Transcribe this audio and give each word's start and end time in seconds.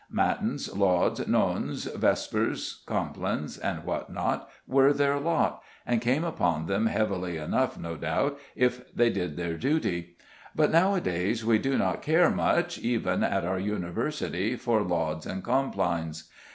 Matins, 0.09 0.75
lauds, 0.75 1.27
nones, 1.27 1.83
vespers, 1.85 2.81
complines, 2.87 3.59
and 3.59 3.83
what 3.83 4.11
not, 4.11 4.49
were 4.65 4.93
their 4.93 5.19
lot, 5.19 5.61
and 5.85 6.01
came 6.01 6.23
upon 6.23 6.65
them 6.65 6.87
heavily 6.87 7.37
enough, 7.37 7.77
no 7.77 7.95
doubt, 7.97 8.39
if 8.55 8.91
they 8.95 9.11
did 9.11 9.37
their 9.37 9.53
duty; 9.57 10.17
but 10.55 10.71
now 10.71 10.95
a 10.95 11.01
days 11.01 11.45
we 11.45 11.59
do 11.59 11.77
not 11.77 12.01
care 12.01 12.31
much, 12.31 12.79
even 12.79 13.23
at 13.23 13.45
our 13.45 13.59
universities, 13.59 14.59
for 14.59 14.81
lauds 14.81 15.27
and 15.27 15.43
complines. 15.43 16.29